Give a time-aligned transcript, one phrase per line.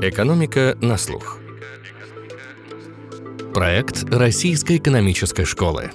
[0.00, 1.38] Экономика на слух.
[3.52, 5.90] Проект Российской экономической школы.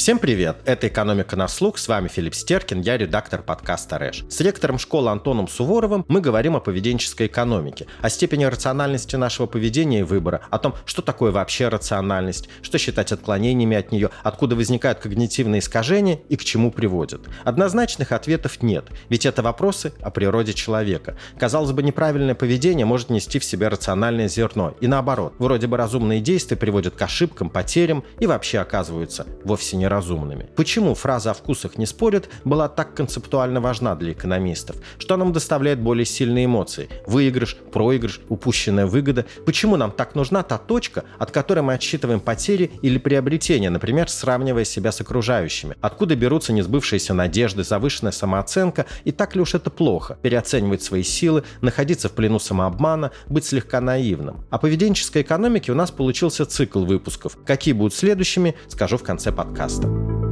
[0.00, 0.56] Всем привет!
[0.64, 1.76] Это «Экономика на слух».
[1.76, 4.24] С вами Филипп Стеркин, я редактор подкаста «Рэш».
[4.30, 10.00] С ректором школы Антоном Суворовым мы говорим о поведенческой экономике, о степени рациональности нашего поведения
[10.00, 15.00] и выбора, о том, что такое вообще рациональность, что считать отклонениями от нее, откуда возникают
[15.00, 17.28] когнитивные искажения и к чему приводят.
[17.44, 21.18] Однозначных ответов нет, ведь это вопросы о природе человека.
[21.38, 26.22] Казалось бы, неправильное поведение может нести в себе рациональное зерно, и наоборот, вроде бы разумные
[26.22, 30.48] действия приводят к ошибкам, потерям и вообще оказываются вовсе не разумными.
[30.56, 34.76] Почему фраза о вкусах не спорят была так концептуально важна для экономистов?
[34.98, 36.88] Что нам доставляет более сильные эмоции?
[37.06, 39.26] Выигрыш, проигрыш, упущенная выгода?
[39.44, 44.64] Почему нам так нужна та точка, от которой мы отсчитываем потери или приобретения, например, сравнивая
[44.64, 45.76] себя с окружающими?
[45.80, 48.86] Откуда берутся несбывшиеся надежды, завышенная самооценка?
[49.04, 50.16] И так ли уж это плохо?
[50.22, 54.44] Переоценивать свои силы, находиться в плену самообмана, быть слегка наивным.
[54.50, 57.36] О поведенческой экономике у нас получился цикл выпусков.
[57.44, 60.29] Какие будут следующими, скажу в конце подкаста подкаста.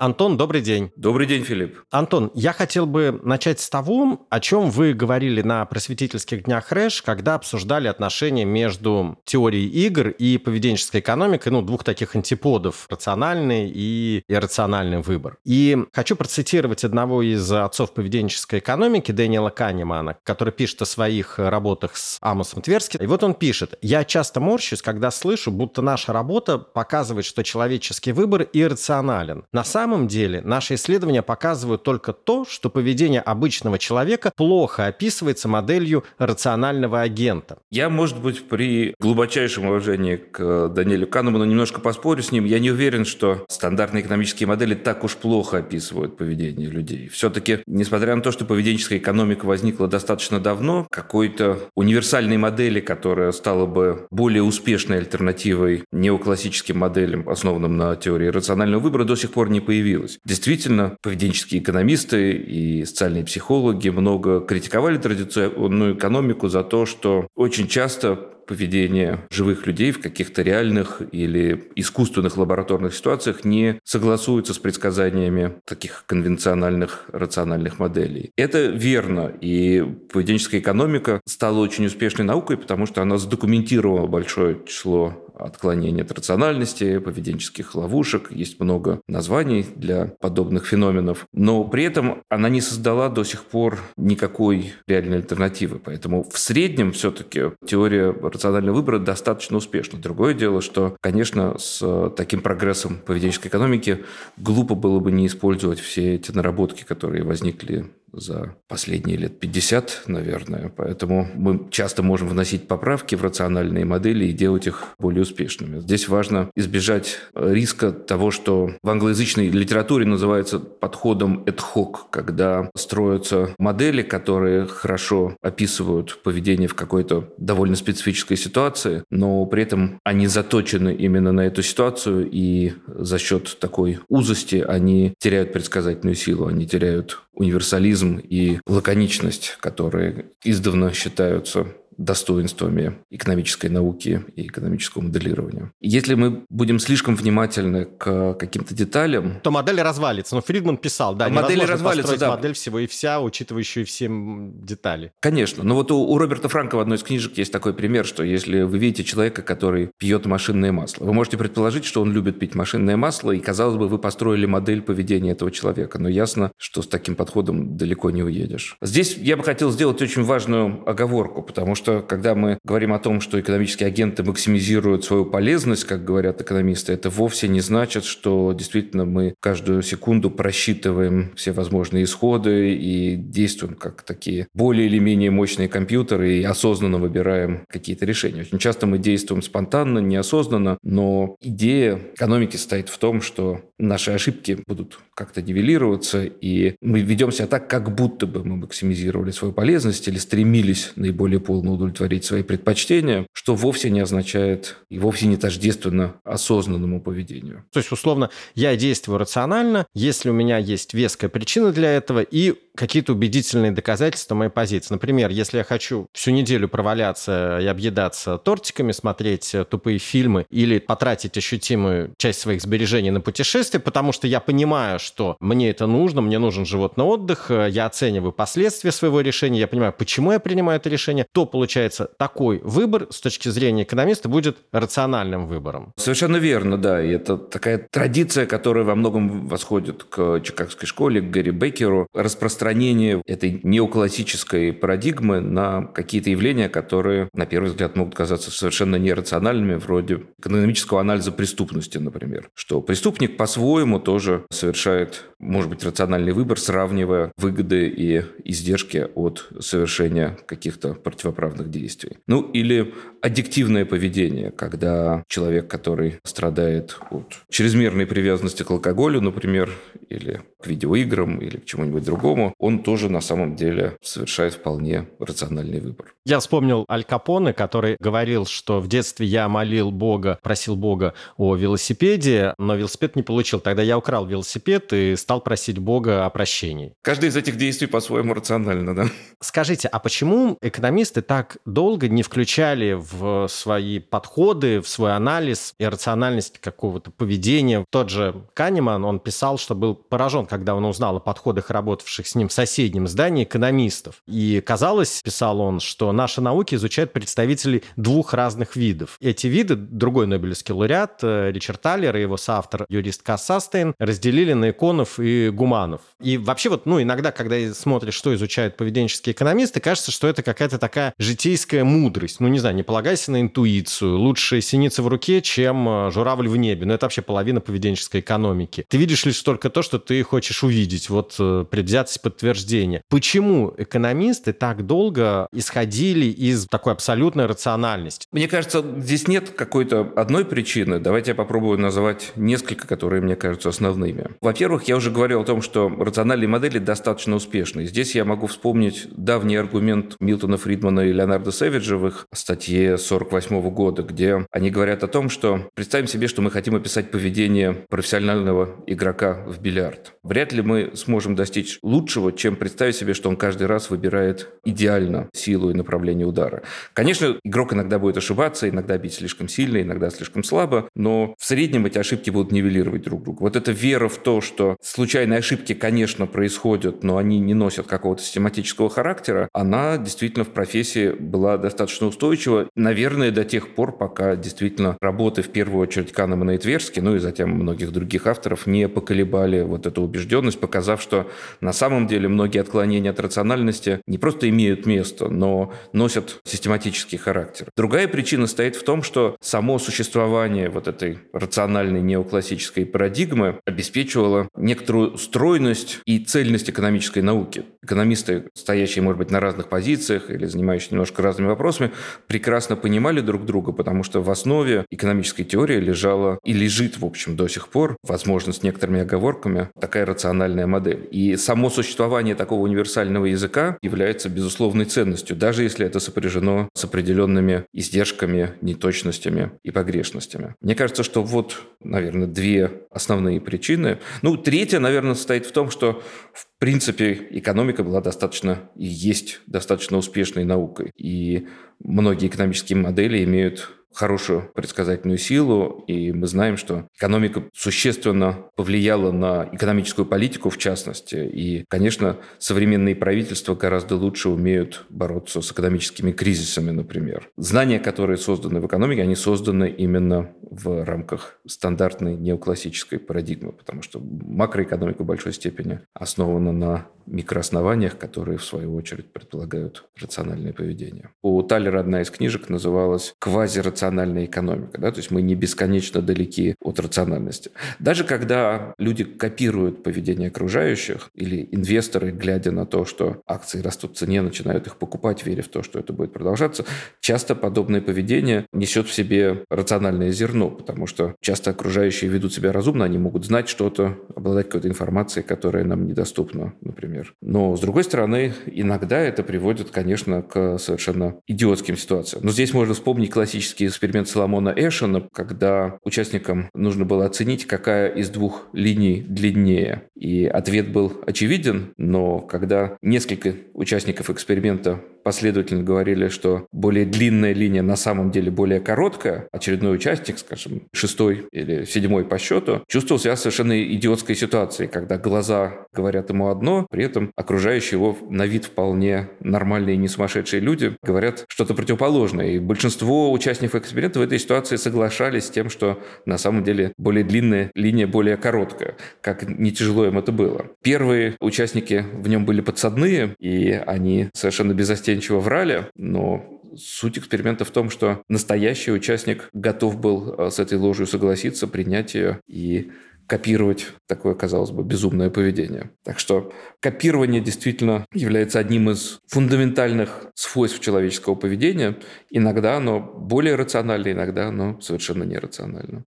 [0.00, 0.90] Антон, добрый день.
[0.96, 1.82] Добрый день, Филипп.
[1.90, 7.02] Антон, я хотел бы начать с того, о чем вы говорили на просветительских днях Рэш,
[7.02, 14.22] когда обсуждали отношения между теорией игр и поведенческой экономикой, ну, двух таких антиподов, рациональный и
[14.26, 15.36] иррациональный выбор.
[15.44, 21.98] И хочу процитировать одного из отцов поведенческой экономики, Дэниела Канемана, который пишет о своих работах
[21.98, 23.00] с Амосом Тверским.
[23.02, 28.12] И вот он пишет, «Я часто морщусь, когда слышу, будто наша работа показывает, что человеческий
[28.12, 29.44] выбор иррационален.
[29.52, 35.48] На самом самом деле наши исследования показывают только то, что поведение обычного человека плохо описывается
[35.48, 37.58] моделью рационального агента.
[37.72, 42.44] Я, может быть, при глубочайшем уважении к Даниэлю Канеману немножко поспорю с ним.
[42.44, 47.08] Я не уверен, что стандартные экономические модели так уж плохо описывают поведение людей.
[47.08, 53.66] Все-таки, несмотря на то, что поведенческая экономика возникла достаточно давно, какой-то универсальной модели, которая стала
[53.66, 59.58] бы более успешной альтернативой неоклассическим моделям, основанным на теории рационального выбора, до сих пор не
[59.58, 60.18] появилась появилась.
[60.24, 68.16] Действительно, поведенческие экономисты и социальные психологи много критиковали традиционную экономику за то, что очень часто
[68.46, 76.02] поведение живых людей в каких-то реальных или искусственных лабораторных ситуациях не согласуется с предсказаниями таких
[76.06, 78.32] конвенциональных рациональных моделей.
[78.36, 85.29] Это верно, и поведенческая экономика стала очень успешной наукой, потому что она задокументировала большое число
[85.40, 88.30] отклонений от рациональности, поведенческих ловушек.
[88.30, 91.26] Есть много названий для подобных феноменов.
[91.32, 95.78] Но при этом она не создала до сих пор никакой реальной альтернативы.
[95.78, 99.98] Поэтому в среднем все-таки теория рационального выбора достаточно успешна.
[99.98, 104.04] Другое дело, что, конечно, с таким прогрессом поведенческой экономики
[104.36, 110.72] глупо было бы не использовать все эти наработки, которые возникли за последние лет 50, наверное.
[110.74, 115.80] Поэтому мы часто можем вносить поправки в рациональные модели и делать их более успешными.
[115.80, 123.54] Здесь важно избежать риска того, что в англоязычной литературе называется подходом ad hoc, когда строятся
[123.58, 130.94] модели, которые хорошо описывают поведение в какой-то довольно специфической ситуации, но при этом они заточены
[130.94, 137.22] именно на эту ситуацию, и за счет такой узости они теряют предсказательную силу, они теряют
[137.32, 141.66] универсализм и лаконичность, которые издавна считаются
[142.00, 145.70] достоинствами экономической науки и экономического моделирования.
[145.80, 149.40] Если мы будем слишком внимательны к каким-то деталям...
[149.42, 150.34] То модель развалится.
[150.34, 152.30] Но Фридман писал, да, модель развалится, да.
[152.30, 155.12] модель всего и вся, учитывающую все детали.
[155.20, 155.62] Конечно.
[155.62, 158.62] Но вот у, у Роберта Франка в одной из книжек есть такой пример, что если
[158.62, 162.96] вы видите человека, который пьет машинное масло, вы можете предположить, что он любит пить машинное
[162.96, 165.98] масло, и, казалось бы, вы построили модель поведения этого человека.
[165.98, 168.78] Но ясно, что с таким подходом далеко не уедешь.
[168.80, 172.98] Здесь я бы хотел сделать очень важную оговорку, потому что что когда мы говорим о
[172.98, 178.52] том, что экономические агенты максимизируют свою полезность, как говорят экономисты, это вовсе не значит, что
[178.52, 185.30] действительно мы каждую секунду просчитываем все возможные исходы и действуем как такие более или менее
[185.30, 188.42] мощные компьютеры и осознанно выбираем какие-то решения.
[188.42, 194.58] Очень часто мы действуем спонтанно, неосознанно, но идея экономики стоит в том, что наши ошибки
[194.66, 200.08] будут как-то нивелироваться, и мы ведем себя так, как будто бы мы максимизировали свою полезность
[200.08, 206.14] или стремились наиболее полно удовлетворить свои предпочтения, что вовсе не означает и вовсе не тождественно
[206.24, 207.64] осознанному поведению.
[207.70, 212.54] То есть, условно, я действую рационально, если у меня есть веская причина для этого, и
[212.80, 214.94] какие-то убедительные доказательства моей позиции.
[214.94, 221.36] Например, если я хочу всю неделю проваляться и объедаться тортиками, смотреть тупые фильмы или потратить
[221.36, 225.09] ощутимую часть своих сбережений на путешествие, потому что я понимаю, что
[225.40, 230.32] мне это нужно, мне нужен животный отдых, я оцениваю последствия своего решения, я понимаю, почему
[230.32, 235.92] я принимаю это решение, то получается такой выбор с точки зрения экономиста будет рациональным выбором.
[235.96, 237.02] Совершенно верно, да.
[237.02, 242.06] И это такая традиция, которая во многом восходит к Чикагской школе, к Гэри Беккеру.
[242.14, 249.74] Распространение этой неоклассической парадигмы на какие-то явления, которые, на первый взгляд, могут казаться совершенно нерациональными,
[249.74, 252.50] вроде экономического анализа преступности, например.
[252.54, 254.99] Что преступник по-своему тоже совершает,
[255.38, 262.18] может быть, рациональный выбор, сравнивая выгоды и издержки от совершения каких-то противоправных действий.
[262.26, 269.70] Ну, или аддиктивное поведение, когда человек, который страдает от чрезмерной привязанности к алкоголю, например,
[270.08, 275.80] или к видеоиграм, или к чему-нибудь другому, он тоже на самом деле совершает вполне рациональный
[275.80, 276.14] выбор.
[276.24, 281.54] Я вспомнил Аль Капоне, который говорил, что в детстве я молил Бога, просил Бога о
[281.54, 283.60] велосипеде, но велосипед не получил.
[283.60, 286.94] Тогда я украл велосипед и стал просить Бога о прощении.
[287.02, 289.06] Каждый из этих действий по-своему рационально, да?
[289.40, 295.84] Скажите, а почему экономисты так долго не включали в свои подходы, в свой анализ и
[295.86, 297.84] рациональность какого-то поведения?
[297.90, 302.34] Тот же Канеман, он писал, что был поражен, когда он узнал о подходах работавших с
[302.34, 304.22] ним в соседнем здании экономистов.
[304.26, 309.16] И казалось, писал он, что наши науки изучают представителей двух разных видов.
[309.20, 314.69] Эти виды, другой Нобелевский лауреат э, Ричард Таллер и его соавтор юрист Кассастейн разделили на
[314.70, 316.00] иконов и гуманов.
[316.20, 320.78] И вообще вот, ну, иногда, когда смотришь, что изучают поведенческие экономисты, кажется, что это какая-то
[320.78, 322.40] такая житейская мудрость.
[322.40, 324.18] Ну, не знаю, не полагайся на интуицию.
[324.18, 326.86] Лучше синица в руке, чем э, журавль в небе.
[326.86, 328.84] Ну, это вообще половина поведенческой экономики.
[328.88, 331.10] Ты видишь лишь только то, что ты хочешь увидеть.
[331.10, 333.02] Вот э, предвзятость подтверждения.
[333.08, 338.26] Почему экономисты так долго исходили из такой абсолютной рациональности?
[338.32, 340.98] Мне кажется, здесь нет какой-то одной причины.
[340.98, 344.30] Давайте я попробую назвать несколько, которые мне кажутся основными.
[344.60, 347.86] Во-первых, я уже говорил о том, что рациональные модели достаточно успешны.
[347.86, 353.70] Здесь я могу вспомнить давний аргумент Милтона Фридмана и Леонарда Сэвиджа в их статье 48
[353.70, 358.84] года, где они говорят о том, что представим себе, что мы хотим описать поведение профессионального
[358.86, 360.12] игрока в бильярд.
[360.22, 365.30] Вряд ли мы сможем достичь лучшего, чем представить себе, что он каждый раз выбирает идеально
[365.32, 366.64] силу и направление удара.
[366.92, 371.86] Конечно, игрок иногда будет ошибаться, иногда бить слишком сильно, иногда слишком слабо, но в среднем
[371.86, 373.40] эти ошибки будут нивелировать друг друга.
[373.40, 378.22] Вот эта вера в то, что случайные ошибки, конечно, происходят, но они не носят какого-то
[378.22, 382.68] систематического характера, она действительно в профессии была достаточно устойчива.
[382.74, 387.18] Наверное, до тех пор, пока действительно работы в первую очередь Канемана и Тверски, ну и
[387.18, 391.30] затем многих других авторов не поколебали вот эту убежденность, показав, что
[391.60, 397.68] на самом деле многие отклонения от рациональности не просто имеют место, но носят систематический характер.
[397.76, 405.16] Другая причина стоит в том, что само существование вот этой рациональной неоклассической парадигмы обеспечивало некоторую
[405.18, 407.64] стройность и цельность экономической науки.
[407.82, 411.92] Экономисты, стоящие, может быть, на разных позициях или занимающиеся немножко разными вопросами,
[412.26, 417.36] прекрасно понимали друг друга, потому что в основе экономической теории лежала и лежит, в общем,
[417.36, 421.08] до сих пор, возможно, с некоторыми оговорками, такая рациональная модель.
[421.10, 427.64] И само существование такого универсального языка является безусловной ценностью, даже если это сопряжено с определенными
[427.72, 430.54] издержками, неточностями и погрешностями.
[430.60, 433.98] Мне кажется, что вот, наверное, две основные причины.
[434.22, 439.96] Ну, третья, наверное, состоит в том, что в принципе экономика была достаточно и есть достаточно
[439.96, 440.92] успешной наукой.
[440.96, 441.46] И
[441.82, 449.48] многие экономические модели имеют хорошую предсказательную силу, и мы знаем, что экономика существенно повлияла на
[449.52, 456.70] экономическую политику в частности, и, конечно, современные правительства гораздо лучше умеют бороться с экономическими кризисами,
[456.70, 457.28] например.
[457.36, 464.00] Знания, которые созданы в экономике, они созданы именно в рамках стандартной неоклассической парадигмы, потому что
[464.00, 471.10] макроэкономика в большой степени основана на микрооснованиях, которые, в свою очередь, предполагают рациональное поведение.
[471.22, 474.80] У Таллера одна из книжек называлась «Квазирациональная экономика».
[474.80, 474.90] Да?
[474.90, 477.52] То есть мы не бесконечно далеки от рациональности.
[477.78, 483.98] Даже когда люди копируют поведение окружающих или инвесторы, глядя на то, что акции растут в
[483.98, 486.64] цене, начинают их покупать, веря в то, что это будет продолжаться,
[487.00, 492.84] часто подобное поведение несет в себе рациональное зерно, потому что часто окружающие ведут себя разумно,
[492.84, 497.14] они могут знать что-то, обладать какой-то информацией, которая нам недоступна, например.
[497.20, 502.22] Но, с другой стороны, иногда это приводит, конечно, к совершенно идиотским ситуациям.
[502.24, 508.10] Но здесь можно вспомнить классический эксперимент Соломона Эшена, когда участникам нужно было оценить, какая из
[508.10, 509.82] двух линий длиннее.
[509.94, 517.62] И ответ был очевиден, но когда несколько участников эксперимента последовательно говорили, что более длинная линия
[517.62, 523.16] на самом деле более короткая, очередной участник, скажем, шестой или седьмой по счету, чувствовал себя
[523.16, 529.08] совершенно идиотской ситуацией, когда глаза говорят ему одно, при этом окружающие его на вид вполне
[529.20, 532.32] нормальные не сумасшедшие люди говорят что-то противоположное.
[532.32, 537.04] И большинство участников эксперимента в этой ситуации соглашались с тем, что на самом деле более
[537.04, 540.46] длинная линия более короткая, как не тяжело им это было.
[540.62, 547.50] Первые участники в нем были подсадные, и они совершенно безостенчиво врали, но суть эксперимента в
[547.50, 552.70] том, что настоящий участник готов был э, с этой ложью согласиться, принять ее и
[553.10, 555.72] копировать такое, казалось бы, безумное поведение.
[555.82, 561.76] Так что копирование действительно является одним из фундаментальных свойств человеческого поведения.
[562.08, 565.82] Иногда оно более рационально, иногда оно совершенно нерационально.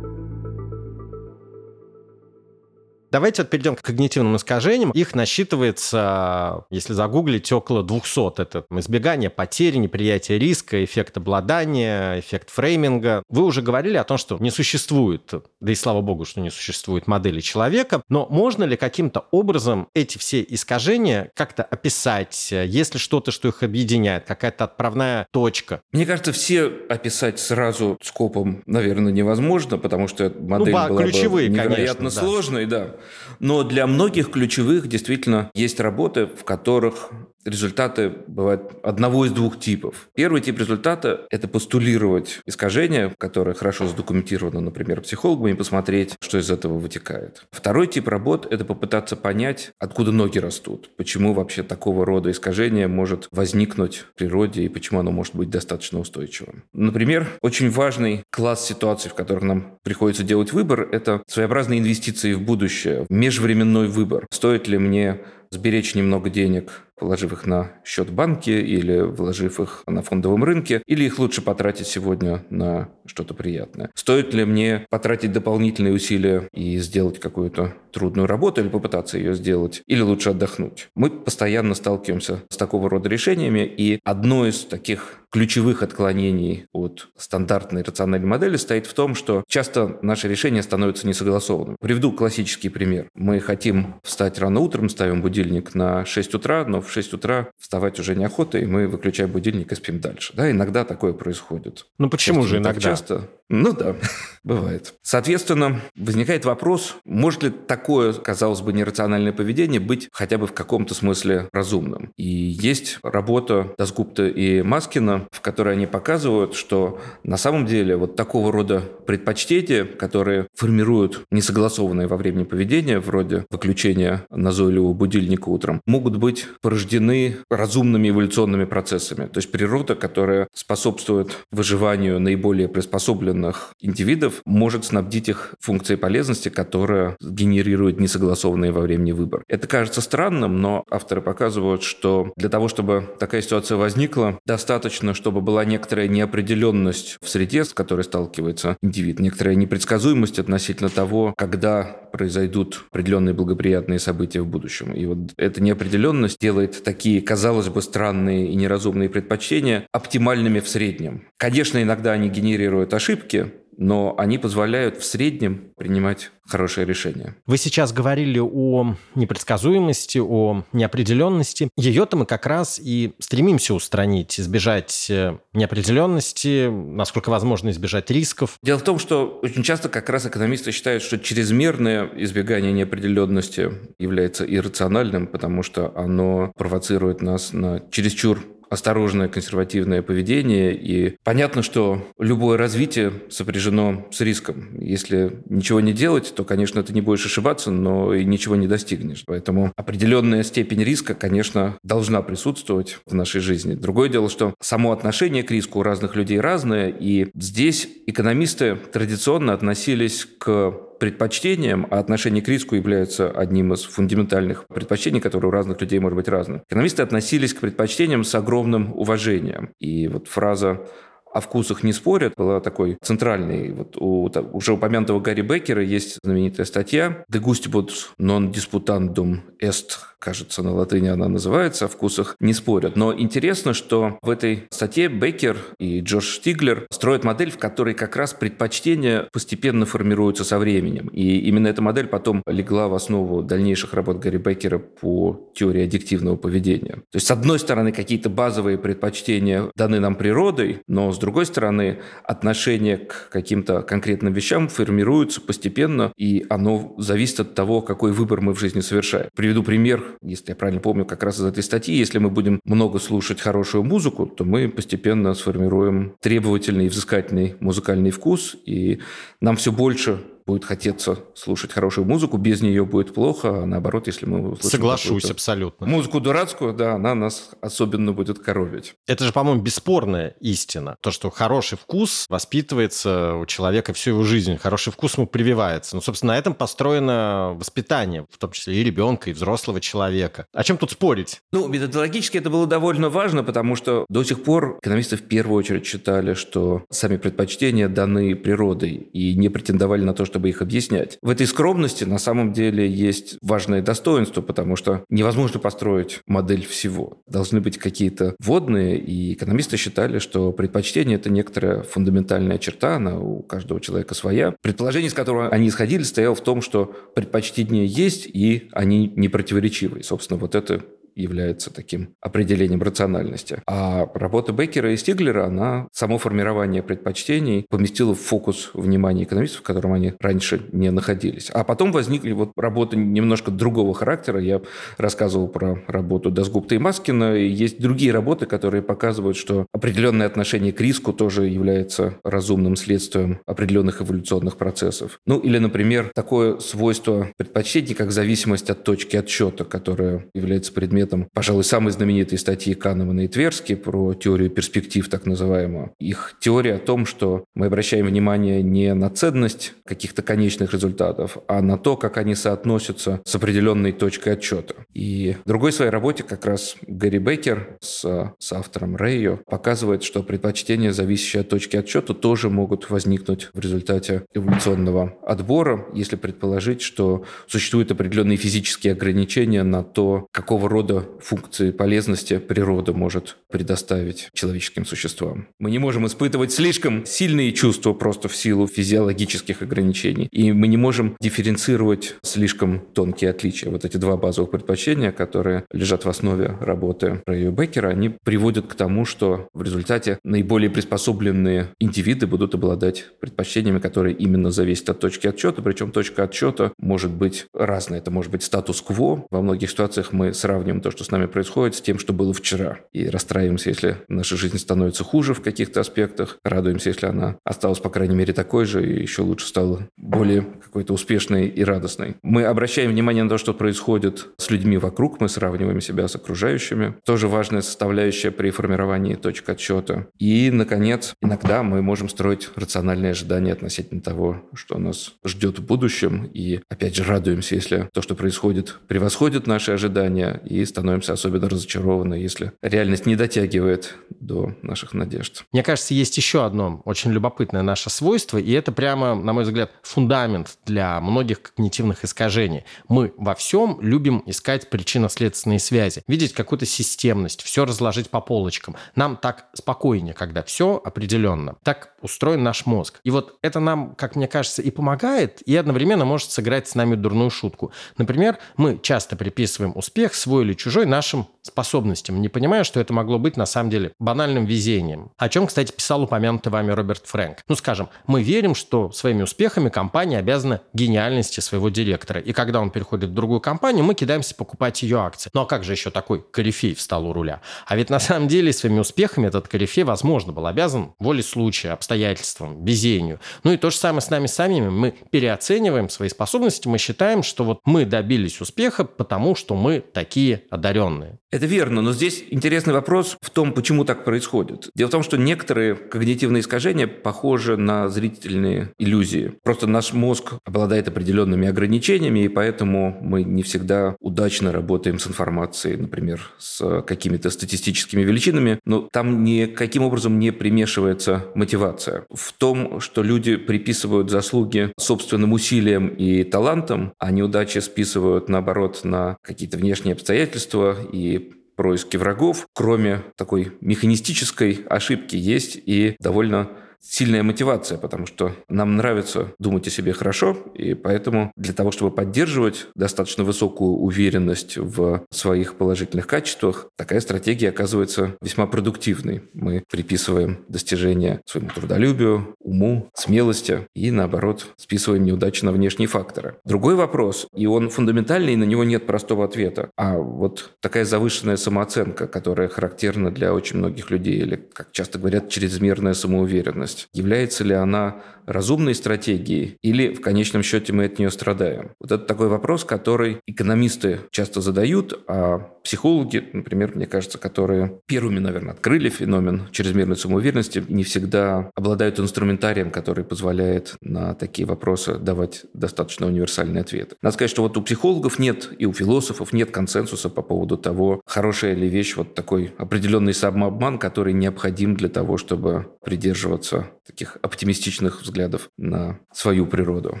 [3.12, 4.90] Давайте вот перейдем к когнитивным искажениям.
[4.92, 8.40] Их насчитывается, если загуглить, около 200.
[8.40, 13.22] Это избегание потери, неприятие риска, эффект обладания, эффект фрейминга.
[13.28, 17.06] Вы уже говорили о том, что не существует, да и слава богу, что не существует
[17.06, 22.50] модели человека, но можно ли каким-то образом эти все искажения как-то описать?
[22.50, 24.24] Есть ли что-то, что их объединяет?
[24.24, 25.82] Какая-то отправная точка?
[25.92, 31.54] Мне кажется, все описать сразу скопом, наверное, невозможно, потому что модель ну, была ключевые, бы
[31.58, 32.96] невероятно конечно, сложной, да.
[33.38, 37.10] Но для многих ключевых действительно есть работы, в которых
[37.44, 40.08] результаты бывают одного из двух типов.
[40.14, 46.50] Первый тип результата– это постулировать искажения, которые хорошо задокументированы, например, психологами, и посмотреть, что из
[46.50, 47.46] этого вытекает.
[47.50, 53.28] Второй тип работ– это попытаться понять, откуда ноги растут, почему вообще такого рода искажение может
[53.30, 56.64] возникнуть в природе и почему оно может быть достаточно устойчивым.
[56.72, 62.42] Например, очень важный класс ситуаций, в которых нам приходится делать выбор– это своеобразные инвестиции в
[62.42, 64.26] будущее, межвременной выбор.
[64.30, 65.20] Стоит ли мне
[65.52, 71.02] сберечь немного денег положив их на счет банки или вложив их на фондовом рынке, или
[71.02, 73.90] их лучше потратить сегодня на что-то приятное.
[73.96, 79.82] Стоит ли мне потратить дополнительные усилия и сделать какую-то трудную работу или попытаться ее сделать,
[79.88, 80.90] или лучше отдохнуть?
[80.94, 87.82] Мы постоянно сталкиваемся с такого рода решениями, и одно из таких ключевых отклонений от стандартной
[87.82, 91.76] рациональной модели стоит в том, что часто наши решения становятся несогласованными.
[91.80, 93.08] Приведу классический пример.
[93.14, 97.98] Мы хотим встать рано утром, ставим будильник на 6 утра, но в 6 утра вставать
[97.98, 100.34] уже неохота, и мы выключаем будильник и спим дальше.
[100.36, 101.86] Да, иногда такое происходит.
[101.98, 102.80] Ну почему же иногда?
[102.80, 103.28] часто.
[103.48, 103.96] Ну да,
[104.44, 104.94] бывает.
[105.02, 110.94] Соответственно, возникает вопрос, может ли такое, казалось бы, нерациональное поведение быть хотя бы в каком-то
[110.94, 112.12] смысле разумным.
[112.16, 118.16] И есть работа Дасгупта и Маскина, в которой они показывают, что на самом деле вот
[118.16, 126.16] такого рода предпочтения, которые формируют несогласованное во времени поведение, вроде выключения назойливого будильника утром, могут
[126.16, 129.26] быть порождены разумными эволюционными процессами.
[129.26, 137.16] То есть природа, которая способствует выживанию наиболее приспособленных индивидов, может снабдить их функцией полезности, которая
[137.20, 139.44] генерирует несогласованный во времени выбор.
[139.48, 145.40] Это кажется странным, но авторы показывают, что для того, чтобы такая ситуация возникла, достаточно, чтобы
[145.40, 152.84] была некоторая неопределенность в среде, с которой сталкивается индивид, некоторая непредсказуемость относительно того, когда произойдут
[152.90, 154.92] определенные благоприятные события в будущем.
[154.92, 161.24] И вот эта неопределенность делает такие, казалось бы, странные и неразумные предпочтения оптимальными в среднем.
[161.38, 167.34] Конечно, иногда они генерируют ошибки, но они позволяют в среднем принимать хорошее решение.
[167.46, 171.68] Вы сейчас говорили о непредсказуемости, о неопределенности.
[171.76, 178.58] Ее-то мы как раз и стремимся устранить, избежать э, неопределенности, насколько возможно избежать рисков.
[178.62, 184.44] Дело в том, что очень часто как раз экономисты считают, что чрезмерное избегание неопределенности является
[184.44, 188.40] иррациональным, потому что оно провоцирует нас на чересчур
[188.72, 190.74] осторожное консервативное поведение.
[190.74, 194.80] И понятно, что любое развитие сопряжено с риском.
[194.80, 199.24] Если ничего не делать, то, конечно, ты не будешь ошибаться, но и ничего не достигнешь.
[199.26, 203.74] Поэтому определенная степень риска, конечно, должна присутствовать в нашей жизни.
[203.74, 209.52] Другое дело, что само отношение к риску у разных людей разное, и здесь экономисты традиционно
[209.52, 215.80] относились к предпочтениям, а отношение к риску является одним из фундаментальных предпочтений, которые у разных
[215.80, 216.62] людей может быть разным.
[216.68, 219.70] Экономисты относились к предпочтениям с огромным уважением.
[219.80, 220.86] И вот фраза
[221.32, 222.34] о вкусах не спорят.
[222.36, 228.52] Была такой центральный, вот у уже упомянутого Гарри Беккера есть знаменитая статья «De gustibus non
[228.52, 232.94] disputandum est кажется, на латыни она называется, о вкусах не спорят.
[232.94, 238.14] Но интересно, что в этой статье Беккер и Джордж Штиглер строят модель, в которой как
[238.14, 241.08] раз предпочтения постепенно формируются со временем.
[241.08, 246.36] И именно эта модель потом легла в основу дальнейших работ Гарри Беккера по теории аддиктивного
[246.36, 247.02] поведения.
[247.10, 252.00] То есть, с одной стороны, какие-то базовые предпочтения даны нам природой, но с другой стороны,
[252.24, 258.54] отношение к каким-то конкретным вещам формируется постепенно, и оно зависит от того, какой выбор мы
[258.54, 259.28] в жизни совершаем.
[259.34, 262.98] Приведу пример если я правильно помню, как раз из этой статьи, если мы будем много
[262.98, 269.00] слушать хорошую музыку, то мы постепенно сформируем требовательный и взыскательный музыкальный вкус, и
[269.40, 274.26] нам все больше будет хотеться слушать хорошую музыку, без нее будет плохо, а наоборот, если
[274.26, 275.86] мы услышим Соглашусь абсолютно.
[275.86, 278.94] Музыку дурацкую, да, она нас особенно будет коровить.
[279.06, 280.96] Это же, по-моему, бесспорная истина.
[281.00, 284.56] То, что хороший вкус воспитывается у человека всю его жизнь.
[284.56, 285.96] Хороший вкус ему прививается.
[285.96, 290.46] Ну, собственно, на этом построено воспитание, в том числе и ребенка, и взрослого человека.
[290.52, 291.40] О чем тут спорить?
[291.52, 295.86] Ну, методологически это было довольно важно, потому что до сих пор экономисты в первую очередь
[295.86, 301.18] считали, что сами предпочтения даны природой и не претендовали на то, чтобы их объяснять.
[301.20, 307.22] В этой скромности на самом деле есть важное достоинство, потому что невозможно построить модель всего.
[307.26, 313.42] Должны быть какие-то вводные, и экономисты считали, что предпочтение– это некоторая фундаментальная черта, она у
[313.42, 314.54] каждого человека своя.
[314.62, 320.00] Предположение, с которого они исходили, стояло в том, что предпочтения есть, и они не противоречивы.
[320.00, 320.82] И, собственно, вот это
[321.14, 323.62] является таким определением рациональности.
[323.66, 329.64] А работа Беккера и Стиглера, она само формирование предпочтений поместила в фокус внимания экономистов, в
[329.64, 331.50] котором они раньше не находились.
[331.50, 334.40] А потом возникли вот работы немножко другого характера.
[334.40, 334.60] Я
[334.98, 337.36] рассказывал про работу Дасгупта и Маскина.
[337.36, 343.40] И есть другие работы, которые показывают, что определенное отношение к риску тоже является разумным следствием
[343.46, 345.20] определенных эволюционных процессов.
[345.26, 351.28] Ну или, например, такое свойство предпочтений, как зависимость от точки отсчета, которая является предметом предметом,
[351.34, 355.92] пожалуй, самой знаменитой статьи Канемана и Тверски про теорию перспектив, так называемую.
[355.98, 361.60] Их теория о том, что мы обращаем внимание не на ценность каких-то конечных результатов, а
[361.62, 364.74] на то, как они соотносятся с определенной точкой отчета.
[364.94, 370.22] И в другой своей работе как раз Гэри Бейкер с, с автором Рэйо показывает, что
[370.22, 377.24] предпочтения, зависящие от точки отчета, тоже могут возникнуть в результате эволюционного отбора, если предположить, что
[377.46, 384.84] существуют определенные физические ограничения на то, какого рода рода функции полезности природа может предоставить человеческим
[384.84, 385.48] существам.
[385.58, 390.28] Мы не можем испытывать слишком сильные чувства просто в силу физиологических ограничений.
[390.30, 393.70] И мы не можем дифференцировать слишком тонкие отличия.
[393.70, 398.74] Вот эти два базовых предпочтения, которые лежат в основе работы Рэя Беккера, они приводят к
[398.74, 405.26] тому, что в результате наиболее приспособленные индивиды будут обладать предпочтениями, которые именно зависят от точки
[405.26, 405.62] отчета.
[405.62, 407.98] Причем точка отчета может быть разная.
[407.98, 409.26] Это может быть статус-кво.
[409.30, 412.80] Во многих ситуациях мы сравним то, что с нами происходит, с тем, что было вчера.
[412.92, 416.38] И расстраиваемся, если наша жизнь становится хуже в каких-то аспектах.
[416.44, 420.92] Радуемся, если она осталась, по крайней мере, такой же и еще лучше стала более какой-то
[420.92, 422.16] успешной и радостной.
[422.22, 426.94] Мы обращаем внимание на то, что происходит с людьми вокруг, мы сравниваем себя с окружающими.
[427.04, 430.06] Тоже важная составляющая при формировании точек отсчета.
[430.18, 436.30] И, наконец, иногда мы можем строить рациональные ожидания относительно того, что нас ждет в будущем.
[436.32, 442.14] И, опять же, радуемся, если то, что происходит, превосходит наши ожидания и становимся особенно разочарованы,
[442.14, 445.44] если реальность не дотягивает до наших надежд.
[445.52, 449.70] Мне кажется, есть еще одно очень любопытное наше свойство, и это прямо, на мой взгляд,
[449.82, 452.64] фундамент для многих когнитивных искажений.
[452.88, 458.76] Мы во всем любим искать причинно-следственные связи, видеть какую-то системность, все разложить по полочкам.
[458.96, 461.56] Нам так спокойнее, когда все определенно.
[461.62, 463.00] Так устроен наш мозг.
[463.04, 466.94] И вот это нам, как мне кажется, и помогает, и одновременно может сыграть с нами
[466.94, 467.72] дурную шутку.
[467.98, 473.18] Например, мы часто приписываем успех свой или чужой нашим способностям, не понимая, что это могло
[473.18, 475.10] быть на самом деле банальным везением.
[475.18, 477.38] О чем, кстати, писал упомянутый вами Роберт Фрэнк.
[477.48, 482.20] Ну, скажем, мы верим, что своими успехами компания обязана гениальности своего директора.
[482.20, 485.30] И когда он переходит в другую компанию, мы кидаемся покупать ее акции.
[485.34, 487.40] Ну, а как же еще такой корифей встал у руля?
[487.66, 492.64] А ведь на самом деле своими успехами этот корифей, возможно, был обязан воле случая, обстоятельствам,
[492.64, 493.18] везению.
[493.44, 494.68] Ну и то же самое с нами самими.
[494.68, 500.42] Мы переоцениваем свои способности, мы считаем, что вот мы добились успеха, потому что мы такие
[500.50, 501.18] одаренные.
[501.32, 504.68] Это верно, но здесь интересный вопрос в том, почему так происходит.
[504.74, 509.32] Дело в том, что некоторые когнитивные искажения похожи на зрительные иллюзии.
[509.42, 515.76] Просто наш мозг обладает определенными ограничениями, и поэтому мы не всегда удачно работаем с информацией,
[515.76, 522.04] например, с какими-то статистическими величинами, но там никаким образом не примешивается мотивация.
[522.12, 529.16] В том, что люди приписывают заслуги собственным усилиям и талантам, а неудачи списывают, наоборот, на
[529.22, 531.21] какие-то внешние обстоятельства и
[531.62, 536.48] происки врагов, кроме такой механистической ошибки, есть и довольно
[536.82, 541.92] сильная мотивация, потому что нам нравится думать о себе хорошо, и поэтому для того, чтобы
[541.92, 549.22] поддерживать достаточно высокую уверенность в своих положительных качествах, такая стратегия оказывается весьма продуктивной.
[549.32, 556.36] Мы приписываем достижения своему трудолюбию, уму, смелости и, наоборот, списываем неудачи на внешние факторы.
[556.44, 561.36] Другой вопрос, и он фундаментальный, и на него нет простого ответа, а вот такая завышенная
[561.36, 566.88] самооценка, которая характерна для очень многих людей, или, как часто говорят, чрезмерная самоуверенность.
[566.92, 571.70] Является ли она разумной стратегией или в конечном счете мы от нее страдаем?
[571.80, 578.18] Вот это такой вопрос, который экономисты часто задают, а психологи, например, мне кажется, которые первыми,
[578.18, 585.44] наверное, открыли феномен чрезмерной самоуверенности, не всегда обладают инструментарием, который позволяет на такие вопросы давать
[585.54, 586.96] достаточно универсальные ответы.
[587.02, 591.00] Надо сказать, что вот у психологов нет и у философов нет консенсуса по поводу того,
[591.06, 598.02] хорошая ли вещь вот такой определенный самообман, который необходим для того, чтобы придерживаться таких оптимистичных
[598.02, 600.00] взглядов на свою природу.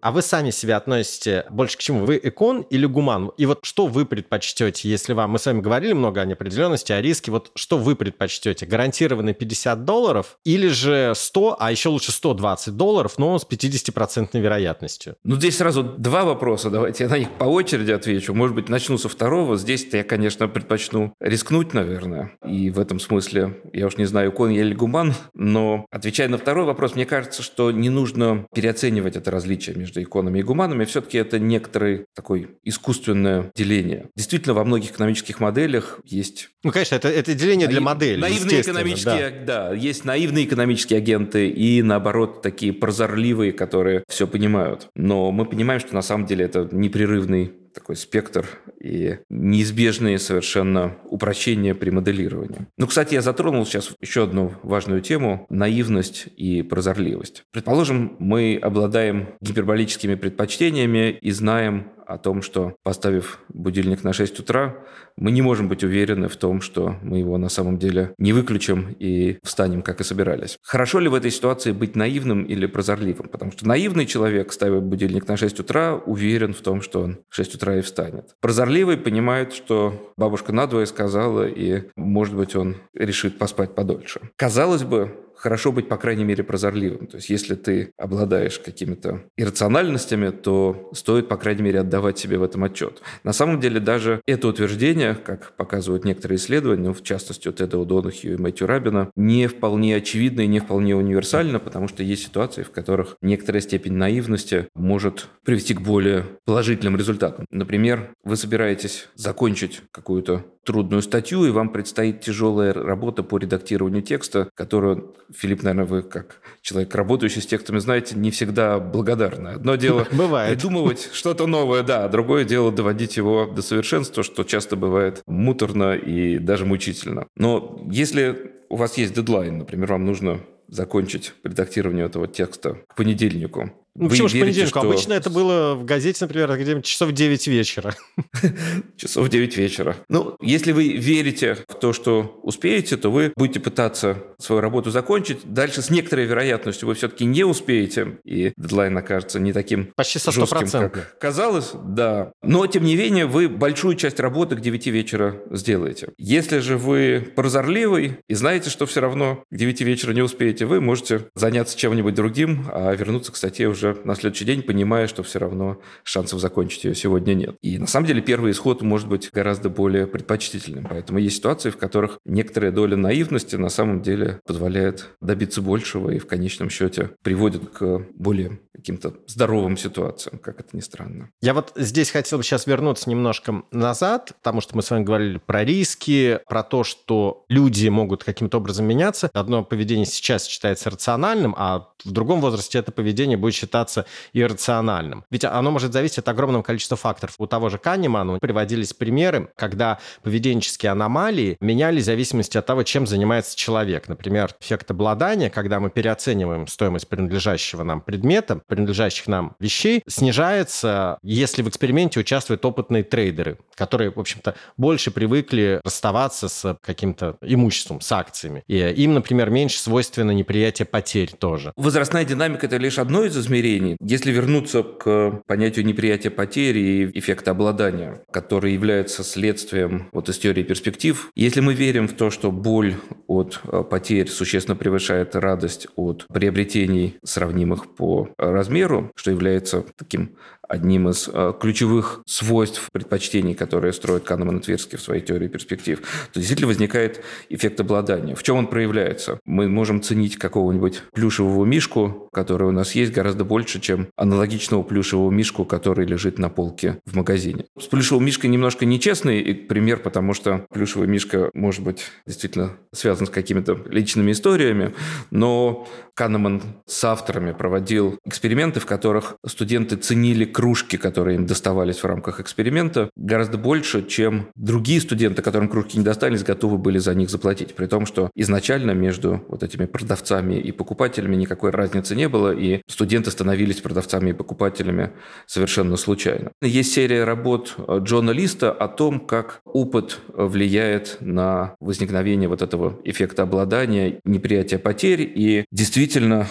[0.00, 2.04] А вы сами себя относите больше к чему?
[2.04, 3.32] Вы икон или гуман?
[3.36, 5.32] И вот что вы предпочтете, если вам...
[5.32, 7.32] Мы с вами говорили много о неопределенности, о риске.
[7.32, 8.64] Вот что вы предпочтете?
[8.66, 15.16] Гарантированные 50 долларов или же 100, а еще лучше 120 долларов, но с 50% вероятностью?
[15.24, 16.70] Ну, здесь сразу два вопроса.
[16.70, 18.34] Давайте я на них по очереди отвечу.
[18.34, 19.56] Может быть, начну со второго.
[19.56, 22.32] Здесь-то я, конечно, предпочну рискнуть, наверное.
[22.46, 26.38] И в этом смысле, я уж не знаю, икон я или гуман, но отвечая на
[26.38, 31.18] второй вопрос, мне кажется, что не нужно переоценивать это различие между иконами и гуманами, все-таки
[31.18, 34.10] это некоторое такое искусственное деление.
[34.14, 36.50] Действительно, во многих экономических моделях есть...
[36.62, 37.78] Ну, конечно, это, это деление наив...
[37.78, 38.20] для модели.
[38.20, 39.70] Наивные экономические, да.
[39.70, 44.88] да, есть наивные экономические агенты и, наоборот, такие прозорливые, которые все понимают.
[44.94, 48.44] Но мы понимаем, что на самом деле это непрерывный такой спектр
[48.80, 52.66] и неизбежные совершенно упрощения при моделировании.
[52.76, 57.44] Ну, кстати, я затронул сейчас еще одну важную тему– наивность и прозорливость.
[57.52, 64.76] Предположим, мы обладаем гиперболическими предпочтениями и знаем о том, что поставив будильник на 6 утра,
[65.16, 68.96] мы не можем быть уверены в том, что мы его на самом деле не выключим
[68.98, 70.56] и встанем, как и собирались.
[70.62, 73.28] Хорошо ли в этой ситуации быть наивным или прозорливым?
[73.28, 77.34] Потому что наивный человек, ставя будильник на 6 утра, уверен в том, что он в
[77.34, 78.34] 6 утра и встанет.
[78.40, 84.20] Прозорливый понимает, что бабушка надвое сказала, и, может быть, он решит поспать подольше.
[84.36, 87.06] Казалось бы, хорошо быть, по крайней мере, прозорливым.
[87.06, 92.42] То есть, если ты обладаешь какими-то иррациональностями, то стоит, по крайней мере, отдавать себе в
[92.42, 93.00] этом отчет.
[93.24, 97.78] На самом деле, даже это утверждение, как показывают некоторые исследования, ну, в частности, у Теда
[97.78, 102.62] Удонахью и Мэтью Рабина, не вполне очевидно и не вполне универсально, потому что есть ситуации,
[102.62, 107.46] в которых некоторая степень наивности может привести к более положительным результатам.
[107.50, 114.50] Например, вы собираетесь закончить какую-то трудную статью, и вам предстоит тяжелая работа по редактированию текста,
[114.54, 119.48] которую, Филипп, наверное, вы как человек, работающий с текстами, знаете, не всегда благодарны.
[119.48, 120.52] Одно дело бывает.
[120.54, 125.96] придумывать что-то новое, да, а другое дело доводить его до совершенства, что часто бывает муторно
[125.96, 127.26] и даже мучительно.
[127.34, 133.72] Но если у вас есть дедлайн, например, вам нужно закончить редактирование этого текста к понедельнику,
[133.98, 134.78] ну, почему же понедельнику?
[134.78, 134.88] Что...
[134.88, 137.94] Обычно это было в газете, например, где-нибудь часов 9 вечера.
[138.96, 139.96] Часов 9 вечера.
[140.08, 145.40] Ну, если вы верите в то, что успеете, то вы будете пытаться свою работу закончить.
[145.44, 150.30] Дальше с некоторой вероятностью вы все-таки не успеете, и дедлайн окажется не таким Почти со
[150.30, 151.72] жестким, как казалось.
[151.74, 152.32] Да.
[152.42, 156.10] Но, тем не менее, вы большую часть работы к 9 вечера сделаете.
[156.18, 160.80] Если же вы прозорливый и знаете, что все равно к 9 вечера не успеете, вы
[160.80, 165.22] можете заняться чем-нибудь другим, а вернуться к статье уже уже на следующий день, понимая, что
[165.22, 167.56] все равно шансов закончить ее сегодня нет.
[167.62, 170.86] И на самом деле первый исход может быть гораздо более предпочтительным.
[170.88, 176.18] Поэтому есть ситуации, в которых некоторая доля наивности на самом деле позволяет добиться большего и
[176.18, 181.30] в конечном счете приводит к более каким-то здоровым ситуациям, как это ни странно.
[181.40, 185.38] Я вот здесь хотел бы сейчас вернуться немножко назад, потому что мы с вами говорили
[185.38, 189.30] про риски, про то, что люди могут каким-то образом меняться.
[189.32, 195.24] Одно поведение сейчас считается рациональным, а в другом возрасте это поведение будет считаться считаться иррациональным.
[195.30, 197.34] Ведь оно может зависеть от огромного количества факторов.
[197.38, 203.06] У того же Канемана приводились примеры, когда поведенческие аномалии менялись в зависимости от того, чем
[203.06, 204.08] занимается человек.
[204.08, 211.62] Например, эффект обладания, когда мы переоцениваем стоимость принадлежащего нам предмета, принадлежащих нам вещей, снижается, если
[211.62, 218.10] в эксперименте участвуют опытные трейдеры, которые, в общем-то, больше привыкли расставаться с каким-то имуществом, с
[218.12, 218.62] акциями.
[218.66, 221.72] И им, например, меньше свойственно неприятие потерь тоже.
[221.76, 223.57] Возрастная динамика– это лишь одно из измерений.
[224.00, 230.62] Если вернуться к понятию неприятия потери и эффекта обладания, который является следствием вот из теории
[230.62, 232.94] перспектив, если мы верим в то, что боль
[233.26, 240.36] от э, потерь существенно превышает радость от приобретений, сравнимых по размеру, что является таким
[240.68, 246.00] одним из э, ключевых свойств предпочтений, которые строит Канеман и Тверский в своей теории перспектив,
[246.32, 248.34] то действительно возникает эффект обладания.
[248.34, 249.40] В чем он проявляется?
[249.44, 255.30] Мы можем ценить какого-нибудь плюшевого мишку, который у нас есть, гораздо больше, чем аналогичного плюшевого
[255.30, 257.64] мишку, который лежит на полке в магазине.
[257.78, 263.30] С плюшевым мишкой немножко нечестный пример, потому что плюшевый мишка может быть действительно связан с
[263.30, 264.94] какими-то личными историями,
[265.30, 272.04] но Канеман с авторами проводил эксперименты, в которых студенты ценили кружки, которые им доставались в
[272.06, 277.30] рамках эксперимента, гораздо больше, чем другие студенты, которым кружки не достались, готовы были за них
[277.30, 277.76] заплатить.
[277.76, 282.82] При том, что изначально между вот этими продавцами и покупателями никакой разницы не было, и
[282.88, 285.12] студенты становились продавцами и покупателями
[285.46, 286.50] совершенно случайно.
[286.60, 293.44] Есть серия работ Джона Листа о том, как опыт влияет на возникновение вот этого эффекта
[293.44, 296.07] обладания, неприятия потерь, и действительно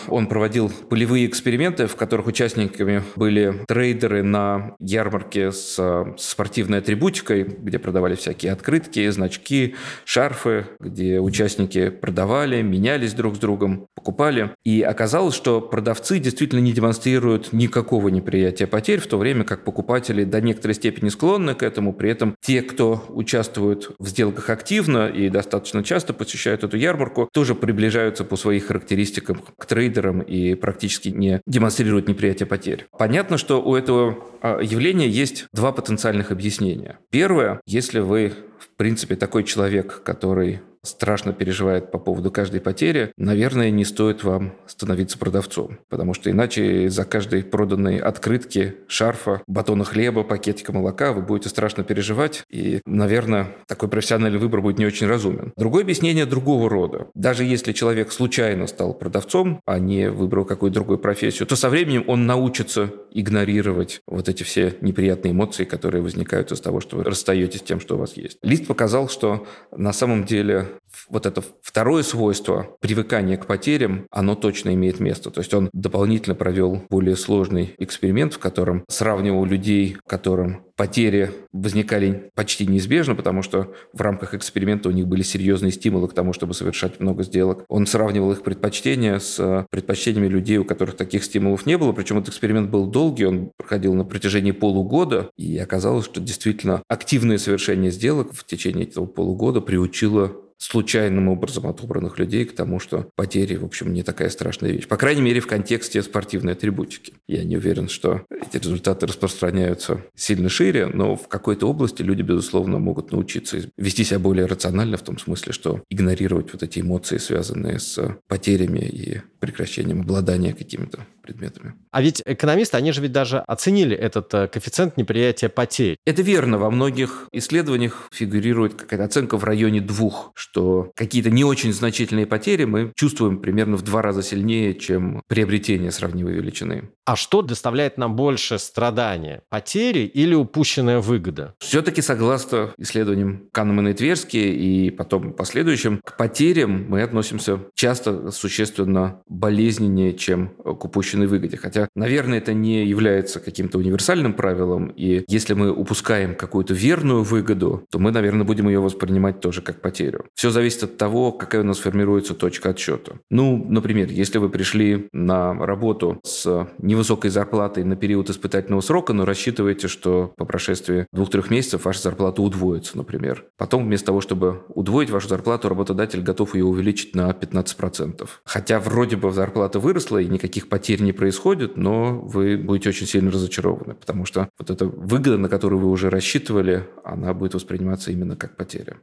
[0.07, 7.79] он проводил полевые эксперименты, в которых участниками были трейдеры, на ярмарке с спортивной атрибутикой, где
[7.79, 14.51] продавали всякие открытки, значки, шарфы, где участники продавали, менялись друг с другом, покупали.
[14.63, 20.23] И оказалось, что продавцы действительно не демонстрируют никакого неприятия потерь, в то время как покупатели
[20.23, 21.93] до некоторой степени склонны к этому.
[21.93, 27.55] При этом те, кто участвует в сделках активно и достаточно часто посещают эту ярмарку, тоже
[27.55, 32.87] приближаются по своим характеристикам к трейдерам и практически не демонстрируют неприятие потерь.
[32.97, 36.99] Понятно, что у этого а, явления есть два потенциальных объяснения.
[37.09, 43.69] Первое, если вы в принципе, такой человек, который страшно переживает по поводу каждой потери, наверное,
[43.69, 45.79] не стоит вам становиться продавцом.
[45.89, 51.83] Потому что иначе за каждой проданной открытки, шарфа, батона хлеба, пакетика молока вы будете страшно
[51.83, 52.43] переживать.
[52.49, 55.53] И, наверное, такой профессиональный выбор будет не очень разумен.
[55.57, 57.07] Другое объяснение другого рода.
[57.13, 62.03] Даже если человек случайно стал продавцом, а не выбрал какую-то другую профессию, то со временем
[62.07, 67.59] он научится игнорировать вот эти все неприятные эмоции, которые возникают из того, что вы расстаетесь
[67.59, 68.37] с тем, что у вас есть.
[68.41, 70.67] Лист показал, что на самом деле
[71.09, 75.31] вот это второе свойство, привыкания к потерям, оно точно имеет место.
[75.31, 82.31] То есть он дополнительно провел более сложный эксперимент, в котором сравнивал людей, которым потери возникали
[82.35, 86.53] почти неизбежно, потому что в рамках эксперимента у них были серьезные стимулы к тому, чтобы
[86.53, 87.65] совершать много сделок.
[87.67, 91.93] Он сравнивал их предпочтения с предпочтениями людей, у которых таких стимулов не было.
[91.93, 97.39] Причем этот эксперимент был долгий, он проходил на протяжении полугода, и оказалось, что действительно активное
[97.39, 103.55] совершение сделок в течение этого полугода приучило случайным образом отобранных людей к тому, что потери,
[103.55, 104.87] в общем, не такая страшная вещь.
[104.87, 107.13] По крайней мере, в контексте спортивной атрибутики.
[107.27, 112.79] Я не уверен, что эти результаты распространяются сильно шире, но в какой-то области люди, безусловно,
[112.79, 117.79] могут научиться вести себя более рационально в том смысле, что игнорировать вот эти эмоции, связанные
[117.79, 121.73] с потерями и прекращением обладания какими-то предметами.
[121.91, 125.97] А ведь экономисты, они же ведь даже оценили этот э, коэффициент неприятия потерь.
[126.05, 126.57] Это верно.
[126.57, 132.63] Во многих исследованиях фигурирует какая-то оценка в районе двух, что какие-то не очень значительные потери
[132.63, 136.89] мы чувствуем примерно в два раза сильнее, чем приобретение сравнимой величины.
[137.05, 139.41] А что доставляет нам больше страдания?
[139.49, 141.55] Потери или упущенная выгода?
[141.59, 149.21] Все-таки, согласно исследованиям Канемана и Тверски и потом последующим, к потерям мы относимся часто существенно
[149.29, 151.57] болезненнее, чем к упущенной выгоде.
[151.57, 157.83] Хотя, наверное, это не является каким-то универсальным правилом, и если мы упускаем какую-то верную выгоду,
[157.89, 160.25] то мы, наверное, будем ее воспринимать тоже как потерю.
[160.35, 163.19] Все зависит от того, какая у нас формируется точка отсчета.
[163.29, 169.13] Ну, например, если вы пришли на работу с не невысокой зарплатой на период испытательного срока,
[169.13, 173.45] но рассчитываете, что по прошествии двух-трех месяцев ваша зарплата удвоится, например.
[173.55, 178.27] Потом вместо того, чтобы удвоить вашу зарплату, работодатель готов ее увеличить на 15%.
[178.43, 183.31] Хотя вроде бы зарплата выросла и никаких потерь не происходит, но вы будете очень сильно
[183.31, 188.35] разочарованы, потому что вот эта выгода, на которую вы уже рассчитывали, она будет восприниматься именно
[188.35, 188.97] как потеря.